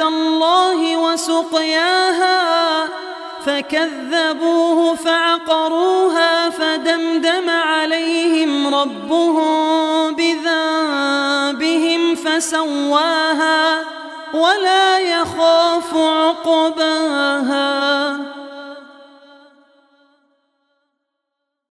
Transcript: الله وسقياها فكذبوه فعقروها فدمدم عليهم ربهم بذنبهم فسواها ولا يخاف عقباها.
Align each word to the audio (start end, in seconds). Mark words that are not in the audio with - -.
الله 0.00 0.96
وسقياها 0.96 2.88
فكذبوه 3.46 4.94
فعقروها 4.94 6.50
فدمدم 6.50 7.50
عليهم 7.50 8.74
ربهم 8.74 10.14
بذنبهم 10.14 12.14
فسواها 12.14 13.80
ولا 14.34 14.98
يخاف 14.98 15.96
عقباها. 15.96 17.73